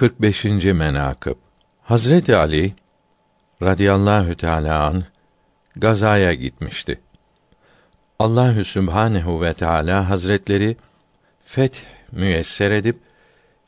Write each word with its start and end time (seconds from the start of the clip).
45. 0.00 0.44
menakıb 0.64 1.34
Hazreti 1.82 2.36
Ali 2.36 2.74
radıyallahu 3.62 4.34
teala 4.34 4.84
an 4.84 5.04
gazaya 5.76 6.34
gitmişti. 6.34 7.00
Allahü 8.18 8.64
Sübhanehu 8.64 9.42
ve 9.42 9.54
Teala 9.54 10.10
Hazretleri 10.10 10.76
feth 11.44 11.78
müyesser 12.12 12.70
edip 12.70 12.96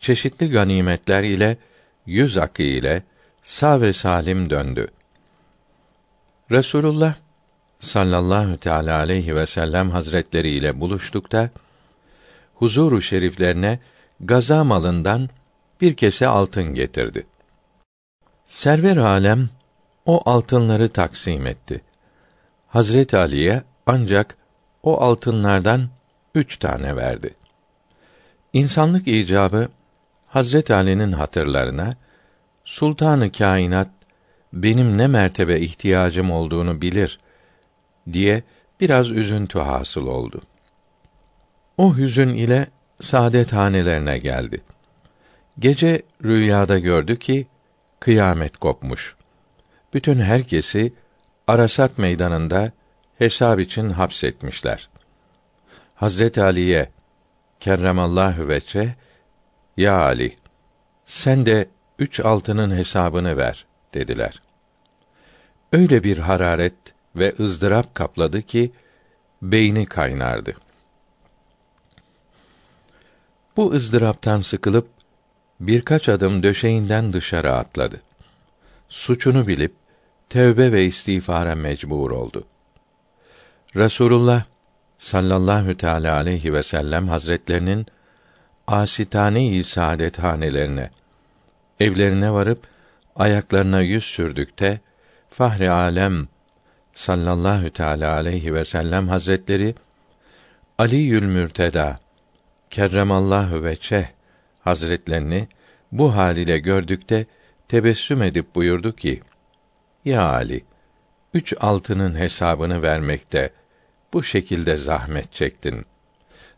çeşitli 0.00 0.50
ganimetler 0.50 1.22
ile 1.22 1.56
yüz 2.06 2.38
akı 2.38 2.62
ile 2.62 3.02
sağ 3.42 3.80
ve 3.80 3.92
salim 3.92 4.50
döndü. 4.50 4.88
Resulullah 6.50 7.14
sallallahu 7.80 8.56
teala 8.56 8.98
aleyhi 8.98 9.36
ve 9.36 9.46
sellem 9.46 9.90
hazretleri 9.90 10.50
ile 10.50 10.80
buluştukta 10.80 11.50
huzuru 12.54 13.02
şeriflerine 13.02 13.78
gaza 14.20 14.64
malından 14.64 15.28
bir 15.80 15.94
kese 15.96 16.26
altın 16.26 16.74
getirdi. 16.74 17.26
Server 18.44 18.96
alem 18.96 19.48
o 20.06 20.30
altınları 20.30 20.88
taksim 20.88 21.46
etti. 21.46 21.82
Hazret 22.68 23.14
Ali'ye 23.14 23.62
ancak 23.86 24.36
o 24.82 25.00
altınlardan 25.00 25.88
üç 26.34 26.56
tane 26.56 26.96
verdi. 26.96 27.34
İnsanlık 28.52 29.08
icabı 29.08 29.68
Hazret 30.26 30.70
Ali'nin 30.70 31.12
hatırlarına 31.12 31.96
Sultanı 32.64 33.32
Kainat 33.32 33.88
benim 34.52 34.98
ne 34.98 35.06
mertebe 35.06 35.60
ihtiyacım 35.60 36.30
olduğunu 36.30 36.82
bilir 36.82 37.20
diye 38.12 38.42
biraz 38.80 39.10
üzüntü 39.10 39.58
hasıl 39.58 40.06
oldu. 40.06 40.42
O 41.78 41.96
hüzün 41.96 42.28
ile 42.28 42.66
saadet 43.00 43.52
hanelerine 43.52 44.18
geldi. 44.18 44.60
Gece 45.58 46.02
rüyada 46.24 46.78
gördü 46.78 47.18
ki 47.18 47.46
kıyamet 48.00 48.56
kopmuş. 48.56 49.16
Bütün 49.94 50.20
herkesi 50.20 50.92
Arasat 51.46 51.98
meydanında 51.98 52.72
hesap 53.18 53.60
için 53.60 53.90
hapsetmişler. 53.90 54.88
Hazret 55.94 56.38
Ali'ye 56.38 56.90
kerremallahu 57.60 58.48
veçe 58.48 58.94
ya 59.76 59.98
Ali 60.00 60.36
sen 61.04 61.46
de 61.46 61.68
üç 61.98 62.20
altının 62.20 62.76
hesabını 62.76 63.36
ver 63.36 63.66
dediler. 63.94 64.42
Öyle 65.72 66.04
bir 66.04 66.18
hararet 66.18 66.74
ve 67.16 67.34
ızdırap 67.40 67.94
kapladı 67.94 68.42
ki 68.42 68.72
beyni 69.42 69.86
kaynardı. 69.86 70.54
Bu 73.56 73.72
ızdıraptan 73.72 74.40
sıkılıp 74.40 74.95
birkaç 75.60 76.08
adım 76.08 76.42
döşeğinden 76.42 77.12
dışarı 77.12 77.52
atladı. 77.52 78.00
Suçunu 78.88 79.46
bilip 79.46 79.72
tevbe 80.28 80.72
ve 80.72 80.84
istiğfara 80.84 81.54
mecbur 81.54 82.10
oldu. 82.10 82.44
Resulullah 83.76 84.44
sallallahu 84.98 85.76
teala 85.76 86.14
aleyhi 86.16 86.52
ve 86.52 86.62
sellem 86.62 87.08
hazretlerinin 87.08 87.86
asitane-i 88.66 89.64
saadethanelerine 89.64 90.90
evlerine 91.80 92.32
varıp 92.32 92.66
ayaklarına 93.16 93.80
yüz 93.80 94.04
sürdükte 94.04 94.80
Fahri 95.30 95.70
Alem 95.70 96.28
sallallahu 96.92 97.70
teala 97.70 98.12
aleyhi 98.12 98.54
ve 98.54 98.64
sellem 98.64 99.08
hazretleri 99.08 99.74
Ali 100.78 100.96
Yül 100.96 101.22
Mürteda 101.22 101.98
kerremallahu 102.70 103.64
veçeh 103.64 104.15
hazretlerini 104.66 105.48
bu 105.92 106.16
haliyle 106.16 106.58
gördükte 106.58 107.26
tebessüm 107.68 108.22
edip 108.22 108.54
buyurdu 108.54 108.96
ki: 108.96 109.20
Ya 110.04 110.22
Ali, 110.22 110.64
üç 111.34 111.54
altının 111.60 112.14
hesabını 112.18 112.82
vermekte 112.82 113.50
bu 114.12 114.22
şekilde 114.22 114.76
zahmet 114.76 115.32
çektin. 115.32 115.86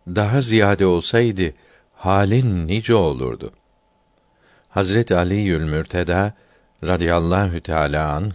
Daha 0.08 0.40
ziyade 0.40 0.86
olsaydı 0.86 1.52
halin 1.94 2.66
nice 2.66 2.94
olurdu. 2.94 3.52
Hazret 4.68 5.12
Ali 5.12 5.34
Yülmürteda 5.34 6.34
radıyallahu 6.84 7.60
teala 7.60 8.12
anh 8.12 8.34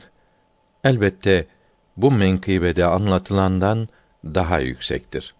elbette 0.83 1.47
bu 1.97 2.11
menkıbede 2.11 2.85
anlatılandan 2.85 3.87
daha 4.25 4.59
yüksektir. 4.59 5.35